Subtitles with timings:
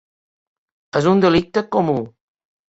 [1.01, 1.99] És un delicte comú.